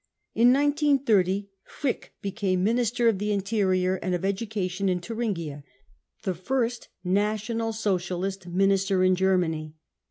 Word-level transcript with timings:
In 0.33 0.51
1930 0.51 1.51
Frick 1.63 2.15
became 2.23 2.63
Minister 2.63 3.07
of 3.07 3.19
the 3.19 3.31
Interior 3.31 3.97
and 3.97 4.15
of 4.15 4.25
Education 4.25 4.89
in 4.89 4.99
Thuringia— 4.99 5.63
the 6.23 6.33
first 6.33 6.87
National 7.03 7.71
Socialist 7.71 8.47
Min 8.47 8.71
i 8.71 8.73
% 8.73 8.73
ister 8.73 9.03
in 9.03 9.15
Germany. 9.15 9.75